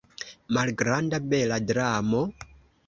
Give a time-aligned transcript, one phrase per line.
[0.57, 2.27] Malgranda bela dramo?